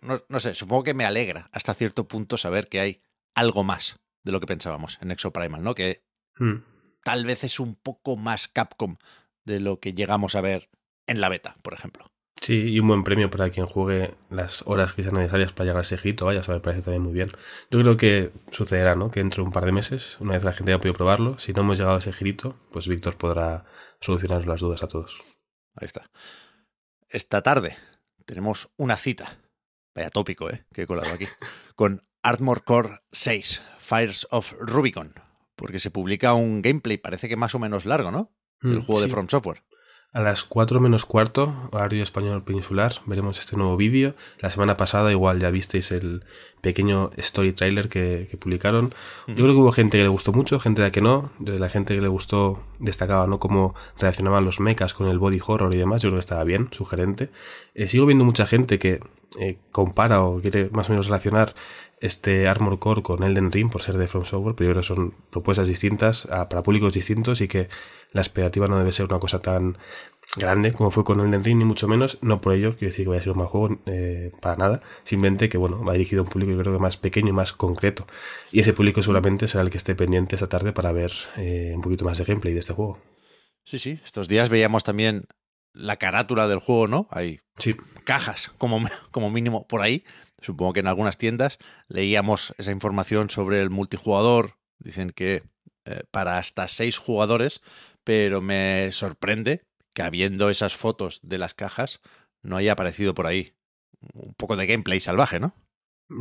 no, 0.00 0.22
no, 0.28 0.40
sé, 0.40 0.54
supongo 0.54 0.84
que 0.84 0.94
me 0.94 1.04
alegra 1.04 1.48
hasta 1.52 1.74
cierto 1.74 2.08
punto 2.08 2.36
saber 2.36 2.68
que 2.68 2.80
hay 2.80 3.02
algo 3.34 3.62
más 3.62 4.00
de 4.28 4.32
lo 4.32 4.40
que 4.40 4.46
pensábamos 4.46 4.98
en 5.00 5.10
Exoprimal, 5.10 5.62
¿no? 5.62 5.74
Que 5.74 6.04
hmm. 6.36 6.56
tal 7.02 7.24
vez 7.24 7.44
es 7.44 7.58
un 7.60 7.74
poco 7.74 8.18
más 8.18 8.46
Capcom 8.46 8.96
de 9.46 9.58
lo 9.58 9.80
que 9.80 9.94
llegamos 9.94 10.34
a 10.34 10.42
ver 10.42 10.68
en 11.06 11.22
la 11.22 11.30
beta, 11.30 11.56
por 11.62 11.72
ejemplo. 11.72 12.04
Sí, 12.42 12.68
y 12.68 12.78
un 12.78 12.88
buen 12.88 13.04
premio 13.04 13.30
para 13.30 13.48
quien 13.48 13.64
juegue 13.64 14.14
las 14.28 14.62
horas 14.66 14.92
que 14.92 15.02
sean 15.02 15.14
necesarias 15.14 15.52
para 15.54 15.64
llegar 15.64 15.78
a 15.78 15.82
ese 15.82 15.98
hito, 16.04 16.26
vaya, 16.26 16.40
eso 16.40 16.52
me 16.52 16.60
parece 16.60 16.82
también 16.82 17.02
muy 17.02 17.14
bien. 17.14 17.30
Yo 17.70 17.80
creo 17.80 17.96
que 17.96 18.32
sucederá, 18.52 18.94
¿no? 18.94 19.10
Que 19.10 19.20
dentro 19.20 19.42
de 19.42 19.46
un 19.46 19.52
par 19.52 19.64
de 19.64 19.72
meses, 19.72 20.18
una 20.20 20.34
vez 20.34 20.44
la 20.44 20.52
gente 20.52 20.72
haya 20.72 20.78
podido 20.78 20.94
probarlo, 20.94 21.38
si 21.38 21.54
no 21.54 21.62
hemos 21.62 21.78
llegado 21.78 21.96
a 21.96 22.00
ese 22.00 22.12
girito, 22.12 22.54
pues 22.70 22.86
Víctor 22.86 23.16
podrá 23.16 23.64
solucionar 24.00 24.46
las 24.46 24.60
dudas 24.60 24.82
a 24.82 24.88
todos. 24.88 25.22
Ahí 25.74 25.86
está. 25.86 26.10
Esta 27.08 27.42
tarde 27.42 27.76
tenemos 28.26 28.70
una 28.76 28.98
cita, 28.98 29.38
vaya 29.94 30.10
tópico, 30.10 30.50
¿eh? 30.50 30.66
Que 30.74 30.82
he 30.82 30.86
colado 30.86 31.14
aquí, 31.14 31.26
con 31.76 32.02
Artmore 32.28 32.60
Core 32.60 33.00
6, 33.10 33.62
Fires 33.78 34.28
of 34.30 34.52
Rubicon, 34.60 35.14
porque 35.56 35.78
se 35.78 35.90
publica 35.90 36.34
un 36.34 36.60
gameplay, 36.60 36.98
parece 36.98 37.26
que 37.26 37.36
más 37.36 37.54
o 37.54 37.58
menos 37.58 37.86
largo, 37.86 38.10
¿no? 38.10 38.34
Del 38.60 38.80
mm, 38.80 38.82
juego 38.82 39.00
de 39.00 39.08
From 39.08 39.28
Software. 39.30 39.62
A 40.12 40.20
las 40.20 40.44
4 40.44 40.78
menos 40.78 41.06
cuarto, 41.06 41.70
horario 41.72 42.02
español 42.02 42.44
peninsular, 42.44 42.96
veremos 43.06 43.38
este 43.38 43.56
nuevo 43.56 43.78
vídeo. 43.78 44.14
La 44.40 44.50
semana 44.50 44.76
pasada 44.76 45.10
igual 45.10 45.40
ya 45.40 45.50
visteis 45.50 45.90
el 45.90 46.26
pequeño 46.60 47.12
story 47.16 47.52
trailer 47.52 47.88
que, 47.88 48.28
publicaron. 48.38 48.94
Yo 49.26 49.34
creo 49.34 49.48
que 49.48 49.60
hubo 49.60 49.72
gente 49.72 49.96
que 49.96 50.02
le 50.02 50.08
gustó 50.10 50.32
mucho, 50.34 50.60
gente 50.60 50.82
a 50.82 50.86
la 50.86 50.92
que 50.92 51.00
no. 51.00 51.32
De 51.38 51.58
la 51.58 51.70
gente 51.70 51.94
que 51.94 52.02
le 52.02 52.08
gustó 52.08 52.62
destacaba 52.78 53.26
no 53.26 53.38
cómo 53.38 53.74
reaccionaban 53.98 54.44
los 54.44 54.60
mechas 54.60 54.92
con 54.92 55.08
el 55.08 55.18
body 55.18 55.40
horror 55.46 55.72
y 55.72 55.78
demás. 55.78 56.02
Yo 56.02 56.10
creo 56.10 56.18
que 56.18 56.26
estaba 56.26 56.44
bien, 56.44 56.68
sugerente. 56.72 57.30
Eh, 57.74 57.88
sigo 57.88 58.04
viendo 58.04 58.26
mucha 58.26 58.46
gente 58.46 58.78
que 58.78 59.00
eh, 59.38 59.58
compara 59.72 60.22
o 60.22 60.40
quiere 60.40 60.70
más 60.72 60.88
o 60.88 60.92
menos 60.92 61.06
relacionar 61.06 61.54
este 62.00 62.48
Armor 62.48 62.78
Core 62.78 63.02
con 63.02 63.22
Elden 63.22 63.52
Ring 63.52 63.70
por 63.70 63.82
ser 63.82 63.98
de 63.98 64.08
From 64.08 64.24
Software, 64.24 64.54
que 64.54 64.82
son 64.82 65.14
propuestas 65.30 65.68
distintas 65.68 66.26
para 66.26 66.62
públicos 66.62 66.92
distintos 66.92 67.40
y 67.40 67.48
que 67.48 67.68
la 68.12 68.20
expectativa 68.20 68.68
no 68.68 68.78
debe 68.78 68.92
ser 68.92 69.06
una 69.06 69.18
cosa 69.18 69.40
tan 69.40 69.76
grande 70.36 70.72
como 70.72 70.90
fue 70.90 71.04
con 71.04 71.20
Elden 71.20 71.44
Ring, 71.44 71.58
ni 71.58 71.64
mucho 71.64 71.88
menos. 71.88 72.18
No 72.20 72.40
por 72.40 72.54
ello 72.54 72.76
quiero 72.76 72.90
decir 72.90 73.04
que 73.04 73.08
vaya 73.10 73.20
a 73.20 73.22
ser 73.22 73.32
un 73.32 73.38
mal 73.38 73.46
juego, 73.46 73.80
eh, 73.86 74.32
para 74.40 74.56
nada. 74.56 74.82
Simplemente 75.04 75.48
que, 75.48 75.58
bueno, 75.58 75.84
va 75.84 75.92
dirigido 75.92 76.22
a 76.22 76.24
un 76.24 76.30
público 76.30 76.52
yo 76.52 76.58
creo 76.58 76.72
que 76.72 76.80
más 76.80 76.96
pequeño 76.96 77.28
y 77.28 77.32
más 77.32 77.52
concreto. 77.52 78.06
Y 78.52 78.60
ese 78.60 78.72
público 78.72 79.02
seguramente 79.02 79.48
será 79.48 79.62
el 79.62 79.70
que 79.70 79.78
esté 79.78 79.94
pendiente 79.94 80.36
esta 80.36 80.48
tarde 80.48 80.72
para 80.72 80.92
ver 80.92 81.12
eh, 81.36 81.72
un 81.74 81.82
poquito 81.82 82.04
más 82.04 82.18
de 82.18 82.24
gameplay 82.24 82.54
de 82.54 82.60
este 82.60 82.72
juego. 82.72 82.98
Sí, 83.64 83.78
sí. 83.78 84.00
Estos 84.04 84.28
días 84.28 84.48
veíamos 84.48 84.84
también 84.84 85.26
la 85.78 85.96
carátula 85.96 86.48
del 86.48 86.58
juego, 86.58 86.88
¿no? 86.88 87.08
Hay 87.10 87.40
sí. 87.58 87.76
cajas, 88.04 88.50
como, 88.58 88.80
como 89.10 89.30
mínimo, 89.30 89.66
por 89.66 89.82
ahí. 89.82 90.04
Supongo 90.40 90.72
que 90.72 90.80
en 90.80 90.86
algunas 90.86 91.18
tiendas 91.18 91.58
leíamos 91.88 92.54
esa 92.58 92.70
información 92.70 93.30
sobre 93.30 93.60
el 93.60 93.70
multijugador. 93.70 94.56
Dicen 94.78 95.10
que 95.10 95.42
eh, 95.84 96.02
para 96.10 96.38
hasta 96.38 96.68
seis 96.68 96.98
jugadores 96.98 97.62
pero 98.08 98.40
me 98.40 98.90
sorprende 98.90 99.66
que 99.92 100.00
habiendo 100.00 100.48
esas 100.48 100.74
fotos 100.74 101.20
de 101.22 101.36
las 101.36 101.52
cajas 101.52 102.00
no 102.42 102.56
haya 102.56 102.72
aparecido 102.72 103.12
por 103.12 103.26
ahí 103.26 103.52
un 104.14 104.32
poco 104.32 104.56
de 104.56 104.66
gameplay 104.66 104.98
salvaje, 104.98 105.38
¿no? 105.40 105.52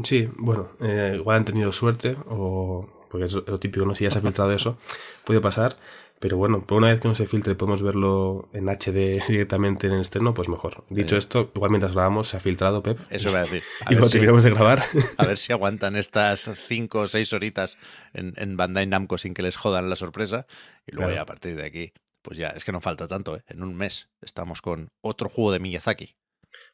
Sí, 0.03 0.29
bueno, 0.35 0.71
eh, 0.81 1.13
igual 1.15 1.37
han 1.37 1.45
tenido 1.45 1.71
suerte 1.71 2.17
o 2.27 3.07
porque 3.09 3.27
es 3.27 3.33
lo 3.35 3.57
típico, 3.57 3.85
¿no? 3.85 3.95
Si 3.95 4.03
ya 4.03 4.11
se 4.11 4.19
ha 4.19 4.21
filtrado 4.21 4.51
eso, 4.51 4.77
puede 5.23 5.39
pasar. 5.39 5.77
Pero 6.19 6.37
bueno, 6.37 6.65
por 6.65 6.79
una 6.79 6.87
vez 6.87 6.99
que 6.99 7.07
no 7.07 7.15
se 7.15 7.27
filtre 7.27 7.55
podemos 7.55 7.83
verlo 7.83 8.49
en 8.53 8.69
HD 8.69 9.21
directamente 9.27 9.87
en 9.87 9.93
el 9.93 9.99
externo, 9.99 10.33
pues 10.33 10.49
mejor. 10.49 10.83
Dicho 10.89 11.15
eh. 11.15 11.19
esto, 11.19 11.51
igual 11.55 11.71
mientras 11.71 11.93
grabamos 11.93 12.29
se 12.29 12.37
ha 12.37 12.39
filtrado, 12.39 12.81
Pep. 12.81 12.99
Eso 13.09 13.29
voy 13.29 13.39
a 13.39 13.41
decir. 13.41 13.63
y 13.81 13.85
cuando 13.95 14.09
terminamos 14.09 14.43
de 14.43 14.49
grabar. 14.51 14.83
A 15.17 15.25
ver 15.25 15.37
si 15.37 15.53
aguantan 15.53 15.95
estas 15.95 16.49
cinco 16.67 17.01
o 17.01 17.07
seis 17.07 17.33
horitas 17.33 17.77
en, 18.13 18.33
en 18.37 18.57
Bandai 18.57 18.87
Namco 18.87 19.17
sin 19.17 19.33
que 19.33 19.43
les 19.43 19.57
jodan 19.57 19.89
la 19.89 19.95
sorpresa. 19.95 20.47
Y 20.85 20.95
luego 20.95 21.11
ya 21.11 21.21
a 21.21 21.25
partir 21.25 21.55
de 21.55 21.65
aquí, 21.65 21.93
pues 22.21 22.37
ya, 22.37 22.49
es 22.49 22.65
que 22.65 22.71
no 22.71 22.81
falta 22.81 23.07
tanto, 23.07 23.35
¿eh? 23.35 23.43
En 23.47 23.61
un 23.61 23.75
mes 23.75 24.09
estamos 24.21 24.61
con 24.61 24.89
otro 25.01 25.29
juego 25.29 25.51
de 25.51 25.59
Miyazaki. 25.59 26.15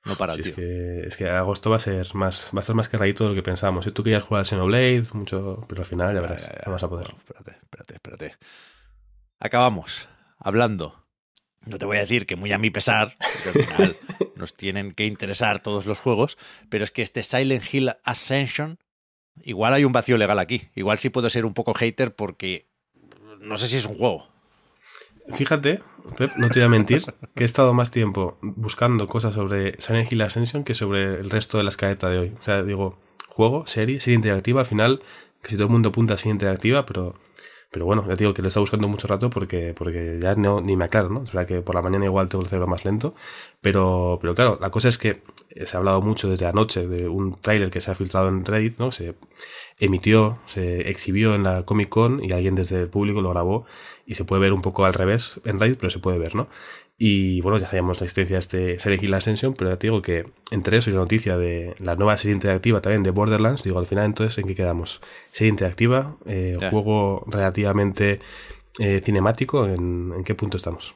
No 0.06 0.16
para 0.16 0.34
el 0.34 0.42
Es 0.42 0.52
que, 0.52 1.02
es 1.08 1.18
que 1.18 1.30
agosto 1.30 1.70
va 1.70 1.78
a 1.78 1.80
ser 1.80 2.14
más, 2.16 2.52
va 2.54 2.60
a 2.60 2.62
estar 2.62 2.76
más 2.76 2.90
cargadito 2.90 3.24
de 3.24 3.32
lo 3.32 3.36
que 3.36 3.44
pensamos. 3.44 3.86
Si 3.86 3.92
tú 3.92 4.04
querías 4.04 4.24
jugar 4.24 4.42
a 4.42 4.46
Xenoblade, 4.46 5.06
mucho, 5.14 5.66
pero 5.68 5.82
al 5.82 5.86
final 5.86 6.14
ya 6.14 6.22
verás, 6.22 6.50
no 6.66 6.72
vas 6.72 6.84
a 6.84 6.90
poder. 6.90 7.08
espérate, 7.08 7.52
espérate, 7.52 7.94
espérate. 7.96 8.38
Acabamos 9.44 10.08
hablando. 10.40 11.04
No 11.66 11.78
te 11.78 11.86
voy 11.86 11.98
a 11.98 12.00
decir 12.00 12.26
que 12.26 12.38
muy 12.38 12.54
a 12.54 12.58
mi 12.58 12.70
pesar, 12.70 13.14
porque 13.44 13.60
al 13.60 13.66
final 13.66 13.96
nos 14.38 14.54
tienen 14.54 14.94
que 14.94 15.06
interesar 15.06 15.62
todos 15.62 15.86
los 15.86 16.00
juegos, 16.00 16.38
pero 16.70 16.86
es 16.86 16.92
que 16.92 17.02
este 17.02 17.24
Silent 17.24 17.66
Hill 17.74 17.92
Ascension, 18.06 18.80
igual 19.44 19.74
hay 19.74 19.84
un 19.84 19.92
vacío 19.92 20.18
legal 20.18 20.40
aquí. 20.40 20.70
Igual 20.76 20.98
sí 20.98 21.10
puedo 21.10 21.30
ser 21.30 21.46
un 21.46 21.54
poco 21.54 21.74
hater 21.74 22.16
porque 22.16 22.70
no 23.42 23.58
sé 23.58 23.68
si 23.68 23.76
es 23.76 23.86
un 23.86 23.98
juego. 23.98 24.30
Fíjate, 25.34 25.82
no 26.38 26.48
te 26.48 26.60
voy 26.60 26.64
a 26.64 26.70
mentir, 26.70 27.04
que 27.36 27.44
he 27.44 27.46
estado 27.46 27.74
más 27.74 27.92
tiempo 27.92 28.38
buscando 28.42 29.08
cosas 29.08 29.34
sobre 29.34 29.78
Silent 29.82 30.10
Hill 30.10 30.22
Ascension 30.22 30.64
que 30.64 30.74
sobre 30.74 31.20
el 31.20 31.30
resto 31.30 31.58
de 31.58 31.66
la 31.66 31.70
escaleta 31.70 32.08
de 32.08 32.18
hoy. 32.18 32.34
O 32.40 32.44
sea, 32.44 32.64
digo, 32.64 32.98
juego, 33.28 33.68
serie, 33.68 34.00
serie 34.00 34.16
interactiva, 34.16 34.62
al 34.62 34.68
final, 34.68 35.02
que 35.42 35.50
si 35.50 35.56
todo 35.56 35.68
el 35.68 35.74
mundo 35.74 35.90
apunta 35.90 36.14
a 36.14 36.18
serie 36.18 36.32
interactiva, 36.32 36.86
pero, 36.86 37.20
pero 37.74 37.86
bueno, 37.86 38.06
ya 38.08 38.16
digo 38.16 38.34
que 38.36 38.44
lo 38.44 38.50
está 38.50 38.60
buscando 38.60 38.88
mucho 38.88 39.08
rato 39.08 39.32
porque, 39.32 39.74
porque 39.76 40.20
ya 40.22 40.36
no, 40.36 40.62
ni 40.62 40.78
me 40.78 40.86
aclaro, 40.86 41.10
¿no? 41.10 41.24
Es 41.24 41.34
verdad 41.34 41.48
que 41.48 41.62
por 41.62 41.74
la 41.76 41.82
mañana 41.82 42.06
igual 42.06 42.30
tengo 42.30 42.44
el 42.44 42.50
cerebro 42.50 42.68
más 42.68 42.86
lento, 42.86 43.16
pero, 43.64 44.20
pero 44.22 44.36
claro, 44.36 44.60
la 44.62 44.70
cosa 44.72 44.90
es 44.90 44.98
que 44.98 45.22
se 45.66 45.78
ha 45.78 45.80
hablado 45.80 46.02
mucho 46.02 46.30
desde 46.30 46.46
anoche 46.46 46.86
de 46.86 47.08
un 47.08 47.40
tráiler 47.40 47.70
que 47.70 47.80
se 47.80 47.90
ha 47.90 47.96
filtrado 47.96 48.28
en 48.28 48.44
Reddit, 48.44 48.78
¿no? 48.78 48.92
Se 48.92 49.16
emitió, 49.80 50.40
se 50.48 50.90
exhibió 50.90 51.34
en 51.34 51.44
la 51.44 51.64
Comic 51.64 51.88
Con 51.88 52.22
y 52.22 52.34
alguien 52.34 52.56
desde 52.56 52.82
el 52.82 52.90
público 52.90 53.22
lo 53.22 53.30
grabó 53.30 53.66
y 54.06 54.16
se 54.16 54.26
puede 54.26 54.42
ver 54.42 54.52
un 54.52 54.62
poco 54.62 54.84
al 54.84 54.94
revés 54.94 55.40
en 55.46 55.62
Reddit, 55.62 55.80
pero 55.80 55.92
se 55.92 56.00
puede 56.00 56.20
ver, 56.20 56.36
¿no? 56.36 56.50
Y 56.98 57.40
bueno, 57.40 57.58
ya 57.58 57.68
sabíamos 57.68 58.02
la 58.02 58.06
existencia 58.06 58.36
de 58.36 58.40
este 58.42 58.80
Silent 58.80 59.02
Hill 59.02 59.14
Ascension, 59.14 59.54
pero 59.54 59.70
ya 59.70 59.78
te 59.78 59.88
digo 59.88 60.02
que 60.02 60.26
entre 60.52 60.78
eso 60.78 60.90
y 60.90 60.94
la 60.94 61.00
noticia 61.00 61.38
de 61.38 61.74
la 61.80 61.96
nueva 61.96 62.18
serie 62.18 62.36
interactiva 62.36 62.82
también 62.82 63.04
de 63.04 63.12
Borderlands, 63.12 63.64
digo, 63.64 63.80
al 63.80 63.86
final 63.86 64.06
entonces, 64.06 64.38
¿en 64.40 64.48
qué 64.48 64.56
quedamos? 64.56 65.00
Serie 65.32 65.52
interactiva, 65.52 66.18
eh, 66.26 66.58
juego 66.70 67.24
relativamente 67.28 68.20
eh, 68.78 69.02
cinemático, 69.02 69.68
¿en, 69.68 70.12
¿en 70.18 70.24
qué 70.26 70.36
punto 70.36 70.58
estamos? 70.58 70.96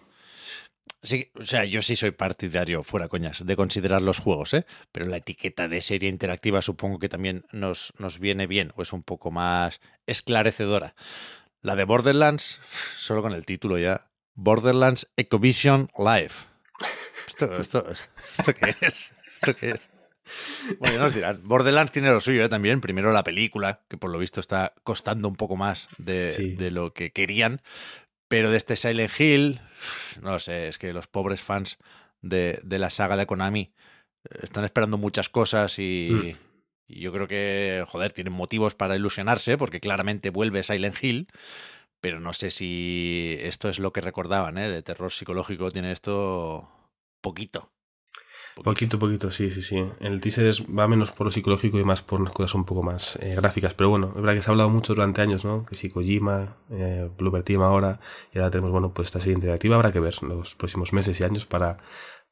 Sí, 1.03 1.31
o 1.35 1.45
sea, 1.45 1.63
yo 1.63 1.81
sí 1.81 1.95
soy 1.95 2.11
partidario, 2.11 2.83
fuera 2.83 3.07
coñas, 3.07 3.45
de 3.45 3.55
considerar 3.55 4.01
los 4.01 4.19
juegos, 4.19 4.53
¿eh? 4.53 4.65
Pero 4.91 5.05
la 5.05 5.17
etiqueta 5.17 5.67
de 5.67 5.81
serie 5.81 6.09
interactiva 6.09 6.61
supongo 6.61 6.97
que 6.97 7.07
también 7.07 7.45
nos, 7.51 7.93
nos 7.99 8.19
viene 8.19 8.47
bien, 8.47 8.73
o 8.75 8.81
es 8.81 8.93
un 8.93 9.03
poco 9.03 9.29
más 9.29 9.79
esclarecedora. 10.07 10.95
La 11.61 11.75
de 11.75 11.83
Borderlands, 11.83 12.59
solo 12.97 13.21
con 13.21 13.33
el 13.33 13.45
título 13.45 13.77
ya. 13.77 14.09
Borderlands 14.33 15.07
Ecovision 15.17 15.89
Live. 15.97 16.33
¿Esto, 17.27 17.57
esto, 17.59 17.85
esto 17.89 18.53
qué 18.53 18.75
es? 18.81 19.11
¿Esto 19.35 19.55
qué 19.55 19.69
es? 19.71 19.81
Bueno, 20.79 20.99
nos 20.99 21.13
dirán. 21.13 21.41
Borderlands 21.43 21.91
tiene 21.91 22.11
lo 22.11 22.19
suyo 22.19 22.43
¿eh? 22.43 22.49
también. 22.49 22.81
Primero 22.81 23.11
la 23.11 23.23
película, 23.23 23.81
que 23.87 23.97
por 23.97 24.11
lo 24.11 24.19
visto 24.19 24.39
está 24.39 24.73
costando 24.83 25.27
un 25.27 25.35
poco 25.35 25.55
más 25.55 25.87
de, 25.97 26.55
de, 26.57 26.71
lo 26.71 26.93
que 26.93 27.11
querían. 27.11 27.61
Pero 28.27 28.51
de 28.51 28.57
este 28.57 28.75
Silent 28.75 29.19
Hill, 29.19 29.61
no 30.21 30.39
sé, 30.39 30.67
es 30.67 30.77
que 30.77 30.93
los 30.93 31.07
pobres 31.07 31.41
fans 31.41 31.77
de, 32.21 32.59
de 32.63 32.79
la 32.79 32.89
saga 32.89 33.15
de 33.15 33.25
Konami 33.25 33.61
eh, 34.29 34.39
están 34.43 34.65
esperando 34.65 34.97
muchas 34.97 35.29
cosas 35.29 35.79
y, 35.79 36.09
mm. 36.11 36.93
y, 36.93 36.99
yo 37.01 37.13
creo 37.13 37.27
que, 37.27 37.85
joder, 37.87 38.11
tienen 38.11 38.33
motivos 38.33 38.75
para 38.75 38.95
ilusionarse 38.95 39.57
porque 39.57 39.79
claramente 39.79 40.29
vuelve 40.29 40.63
Silent 40.63 41.01
Hill, 41.01 41.27
pero 42.01 42.19
no 42.19 42.33
sé 42.33 42.51
si 42.51 43.37
esto 43.41 43.69
es 43.69 43.79
lo 43.79 43.93
que 43.93 44.01
recordaban, 44.01 44.57
¿eh? 44.57 44.69
De 44.69 44.83
terror 44.83 45.11
psicológico 45.11 45.71
tiene 45.71 45.91
esto 45.91 46.69
poquito. 47.21 47.71
Poquito, 48.63 48.97
poquito, 48.97 49.31
sí, 49.31 49.51
sí, 49.51 49.61
sí. 49.61 49.83
El 49.99 50.19
teaser 50.19 50.53
va 50.77 50.87
menos 50.87 51.11
por 51.11 51.27
lo 51.27 51.31
psicológico 51.31 51.79
y 51.79 51.83
más 51.83 52.01
por 52.01 52.21
unas 52.21 52.33
cosas 52.33 52.55
un 52.55 52.65
poco 52.65 52.83
más 52.83 53.17
eh, 53.21 53.35
gráficas. 53.35 53.73
Pero 53.73 53.89
bueno, 53.89 54.07
es 54.09 54.21
verdad 54.21 54.33
que 54.33 54.41
se 54.41 54.49
ha 54.49 54.51
hablado 54.51 54.69
mucho 54.69 54.93
durante 54.93 55.21
años, 55.21 55.45
¿no? 55.45 55.65
Que 55.65 55.75
si 55.75 55.89
Kojima, 55.89 56.55
eh, 56.71 57.09
Bloober 57.17 57.43
Team 57.43 57.61
ahora, 57.61 57.99
y 58.33 58.39
ahora 58.39 58.49
tenemos, 58.49 58.71
bueno, 58.71 58.93
pues 58.93 59.07
esta 59.07 59.19
serie 59.19 59.35
interactiva. 59.35 59.75
Habrá 59.75 59.91
que 59.91 59.99
ver 59.99 60.21
los 60.23 60.55
próximos 60.55 60.91
meses 60.91 61.19
y 61.19 61.23
años 61.23 61.45
para, 61.45 61.77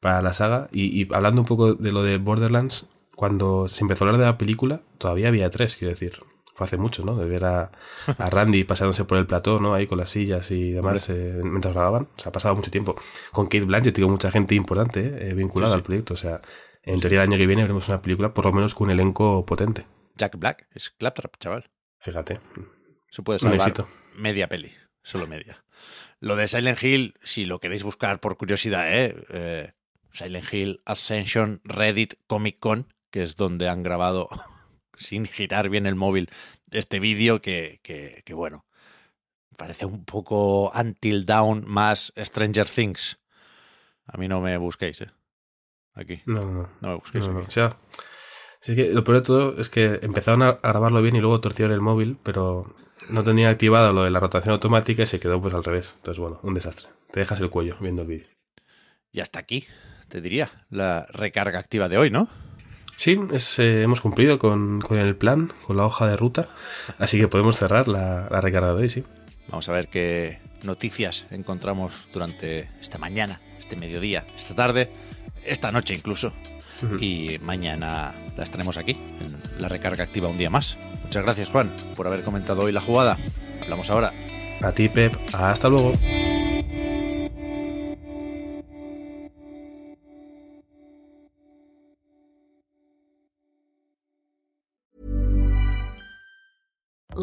para 0.00 0.20
la 0.22 0.32
saga. 0.32 0.68
Y, 0.72 1.02
y 1.02 1.08
hablando 1.14 1.40
un 1.40 1.46
poco 1.46 1.74
de 1.74 1.92
lo 1.92 2.02
de 2.02 2.18
Borderlands, 2.18 2.86
cuando 3.14 3.68
se 3.68 3.82
empezó 3.82 4.04
a 4.04 4.08
hablar 4.08 4.20
de 4.20 4.26
la 4.26 4.38
película, 4.38 4.82
todavía 4.98 5.28
había 5.28 5.48
tres, 5.50 5.76
quiero 5.76 5.90
decir 5.90 6.20
fue 6.56 6.64
hace 6.64 6.78
mucho, 6.78 7.04
¿no? 7.04 7.14
De 7.16 7.26
ver 7.26 7.44
a, 7.44 7.70
a 8.06 8.30
Randy 8.30 8.64
pasándose 8.64 9.04
por 9.04 9.18
el 9.18 9.26
plató, 9.26 9.60
¿no? 9.60 9.74
Ahí 9.74 9.86
con 9.86 9.98
las 9.98 10.08
sillas 10.08 10.50
y 10.50 10.72
demás 10.72 11.06
eh, 11.10 11.38
mientras 11.44 11.74
grababan. 11.74 12.08
O 12.16 12.20
sea, 12.20 12.30
ha 12.30 12.32
pasado 12.32 12.56
mucho 12.56 12.70
tiempo. 12.70 12.96
Con 13.30 13.44
Kate 13.44 13.66
Blanchett, 13.66 13.94
tengo 13.94 14.08
mucha 14.08 14.30
gente 14.30 14.54
importante 14.54 15.28
eh, 15.28 15.34
vinculada 15.34 15.74
al 15.74 15.82
proyecto. 15.82 16.14
O 16.14 16.16
sea, 16.16 16.40
en 16.82 16.98
teoría 17.00 17.22
el 17.22 17.28
año 17.28 17.36
que 17.36 17.46
viene 17.46 17.60
veremos 17.60 17.88
una 17.88 18.00
película 18.00 18.32
por 18.32 18.46
lo 18.46 18.54
menos 18.54 18.74
con 18.74 18.86
un 18.86 18.92
elenco 18.92 19.44
potente. 19.44 19.84
Jack 20.16 20.38
Black 20.38 20.66
es 20.74 20.88
Claptrap, 20.88 21.36
chaval. 21.38 21.70
Fíjate. 21.98 22.40
Se 23.10 23.22
puede 23.22 23.38
salvar 23.38 23.86
media 24.14 24.48
peli, 24.48 24.72
solo 25.02 25.26
media. 25.26 25.62
Lo 26.20 26.36
de 26.36 26.48
Silent 26.48 26.82
Hill, 26.82 27.18
si 27.22 27.44
lo 27.44 27.60
queréis 27.60 27.82
buscar 27.82 28.18
por 28.18 28.38
curiosidad, 28.38 28.90
¿eh? 28.90 29.14
eh 29.28 29.72
Silent 30.10 30.50
Hill 30.50 30.80
Ascension 30.86 31.60
Reddit 31.64 32.14
Comic 32.26 32.58
Con, 32.58 32.94
que 33.10 33.22
es 33.22 33.36
donde 33.36 33.68
han 33.68 33.82
grabado 33.82 34.30
sin 34.96 35.26
girar 35.26 35.68
bien 35.68 35.86
el 35.86 35.94
móvil 35.94 36.30
este 36.70 37.00
vídeo 37.00 37.40
que, 37.40 37.80
que, 37.82 38.34
bueno, 38.34 38.66
parece 39.56 39.86
un 39.86 40.04
poco 40.04 40.70
Until 40.70 41.24
Down 41.26 41.64
más 41.66 42.12
Stranger 42.16 42.68
Things. 42.68 43.18
A 44.06 44.18
mí 44.18 44.28
no 44.28 44.40
me 44.40 44.56
busquéis, 44.58 45.00
¿eh? 45.00 45.10
Aquí. 45.94 46.20
No, 46.26 46.40
no. 46.42 46.68
No 46.80 46.88
me 46.88 46.94
busquéis. 46.96 47.26
O 47.26 47.50
sea, 47.50 47.76
que 48.60 48.92
lo 48.92 49.04
peor 49.04 49.18
de 49.18 49.22
todo 49.22 49.60
es 49.60 49.68
que 49.70 50.00
empezaron 50.02 50.42
a 50.42 50.52
grabarlo 50.62 51.02
bien 51.02 51.16
y 51.16 51.20
luego 51.20 51.40
torcieron 51.40 51.72
el 51.72 51.80
móvil, 51.80 52.18
pero 52.22 52.74
no 53.10 53.22
tenía 53.22 53.50
activado 53.50 53.92
lo 53.92 54.04
de 54.04 54.10
la 54.10 54.20
rotación 54.20 54.52
automática 54.52 55.02
y 55.02 55.06
se 55.06 55.20
quedó 55.20 55.40
pues 55.40 55.54
al 55.54 55.64
revés. 55.64 55.94
Entonces, 55.96 56.20
bueno, 56.20 56.40
un 56.42 56.54
desastre. 56.54 56.88
Te 57.10 57.20
dejas 57.20 57.40
el 57.40 57.50
cuello 57.50 57.76
viendo 57.80 58.02
el 58.02 58.08
vídeo. 58.08 58.28
Y 59.12 59.20
hasta 59.20 59.38
aquí, 59.38 59.66
te 60.08 60.20
diría, 60.20 60.50
la 60.68 61.06
recarga 61.10 61.58
activa 61.58 61.88
de 61.88 61.98
hoy, 61.98 62.10
¿no? 62.10 62.28
Sí, 62.96 63.18
eh, 63.58 63.82
hemos 63.82 64.00
cumplido 64.00 64.38
con, 64.38 64.82
el 64.90 65.16
plan, 65.16 65.52
con 65.66 65.76
la 65.76 65.84
hoja 65.84 66.06
de 66.06 66.16
ruta, 66.16 66.48
así 66.98 67.18
que 67.18 67.28
podemos 67.28 67.58
cerrar 67.58 67.88
la, 67.88 68.28
la 68.30 68.40
recarga 68.40 68.74
de 68.74 68.82
hoy, 68.82 68.88
sí. 68.88 69.04
Vamos 69.48 69.68
a 69.68 69.72
ver 69.72 69.88
qué 69.88 70.40
noticias 70.62 71.26
encontramos 71.30 72.08
durante 72.12 72.70
esta 72.80 72.98
mañana, 72.98 73.40
este 73.58 73.76
mediodía, 73.76 74.26
esta 74.36 74.54
tarde, 74.54 74.90
esta 75.44 75.72
noche 75.72 75.94
incluso. 75.94 76.32
Y 77.00 77.38
mañana 77.40 78.14
las 78.36 78.50
tenemos 78.50 78.76
aquí, 78.76 78.92
en 78.92 79.62
la 79.62 79.68
recarga 79.68 80.04
activa 80.04 80.28
un 80.28 80.36
día 80.36 80.50
más. 80.50 80.76
Muchas 81.04 81.22
gracias, 81.22 81.48
Juan, 81.48 81.74
por 81.96 82.06
haber 82.06 82.22
comentado 82.22 82.62
hoy 82.62 82.72
la 82.72 82.82
jugada. 82.82 83.16
Hablamos 83.62 83.88
ahora. 83.88 84.12
A 84.60 84.72
ti, 84.72 84.88
Pep. 84.88 85.16
Hasta 85.32 85.68
luego. 85.68 85.92